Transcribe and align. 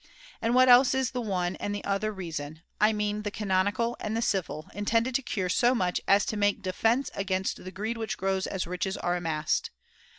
And 0.41 0.55
what 0.55 0.67
else 0.67 0.95
is 0.95 1.11
the 1.11 1.21
one 1.21 1.55
and 1.57 1.75
the 1.75 1.83
other 1.85 2.11
Reason, 2.11 2.63
I 2.79 2.91
mean 2.91 3.21
the 3.21 3.29
canonical 3.29 3.95
and 3.99 4.17
the 4.17 4.21
civil, 4.23 4.67
intended 4.73 5.13
to 5.13 5.21
cure 5.21 5.47
so 5.47 5.75
much 5.75 6.01
as 6.07 6.25
to 6.25 6.35
make 6.37 6.63
defence 6.63 7.11
against 7.13 7.63
the 7.63 7.71
greed 7.71 7.99
which 7.99 8.17
grows 8.17 8.47
as 8.47 8.65
riches 8.65 8.97
are 8.97 9.15
amassed 9.15 9.69